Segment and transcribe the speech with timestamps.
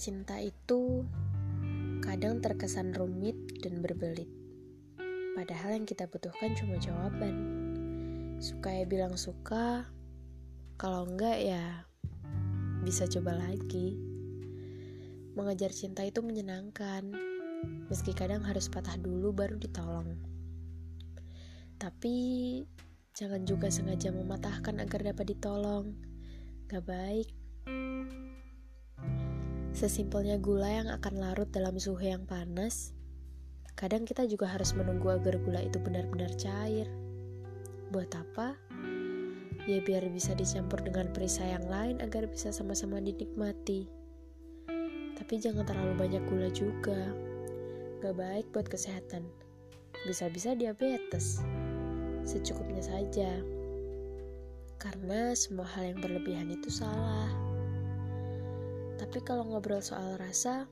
[0.00, 1.04] Cinta itu
[2.00, 4.32] kadang terkesan rumit dan berbelit.
[5.36, 7.36] Padahal yang kita butuhkan cuma jawaban.
[8.40, 9.92] Suka ya bilang suka,
[10.80, 11.84] kalau enggak ya
[12.80, 14.00] bisa coba lagi.
[15.36, 17.12] Mengejar cinta itu menyenangkan,
[17.92, 20.16] meski kadang harus patah dulu baru ditolong.
[21.76, 22.16] Tapi
[23.12, 25.92] jangan juga sengaja mematahkan agar dapat ditolong.
[26.72, 27.28] Gak baik.
[29.80, 32.92] Sesimpelnya gula yang akan larut dalam suhu yang panas,
[33.80, 36.84] kadang kita juga harus menunggu agar gula itu benar-benar cair.
[37.88, 38.60] Buat apa?
[39.64, 43.88] Ya biar bisa dicampur dengan perisai yang lain agar bisa sama-sama dinikmati.
[45.16, 47.00] Tapi jangan terlalu banyak gula juga.
[48.04, 49.24] Gak baik buat kesehatan.
[50.04, 51.40] Bisa-bisa diabetes.
[52.28, 53.32] Secukupnya saja.
[54.76, 57.49] Karena semua hal yang berlebihan itu salah.
[59.00, 60.68] Tapi kalau ngobrol soal rasa,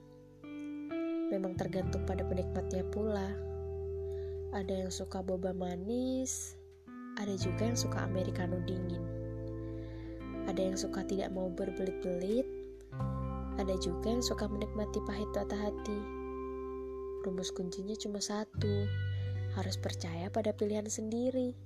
[1.32, 3.32] memang tergantung pada penikmatnya pula.
[4.52, 6.52] Ada yang suka boba manis,
[7.16, 9.00] ada juga yang suka americano dingin.
[10.44, 12.44] Ada yang suka tidak mau berbelit-belit,
[13.56, 16.00] ada juga yang suka menikmati pahit patah hati.
[17.24, 18.84] Rumus kuncinya cuma satu,
[19.56, 21.56] harus percaya pada pilihan sendiri.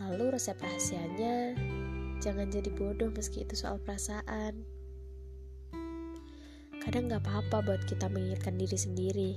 [0.00, 1.60] Lalu resep rahasianya,
[2.24, 4.77] jangan jadi bodoh meski itu soal perasaan.
[6.88, 9.30] Kadang gak apa-apa buat kita mengingatkan diri sendiri.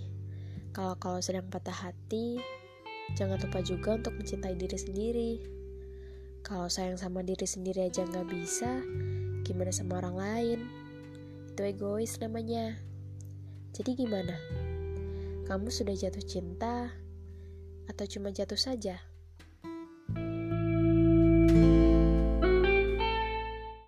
[0.72, 2.40] Kalau kalau sedang patah hati,
[3.20, 5.32] jangan lupa juga untuk mencintai diri sendiri.
[6.48, 8.80] Kalau sayang sama diri sendiri aja gak bisa,
[9.44, 10.60] gimana sama orang lain?
[11.52, 12.80] Itu egois namanya.
[13.76, 14.40] Jadi gimana?
[15.44, 16.88] Kamu sudah jatuh cinta
[17.92, 19.11] atau cuma jatuh saja?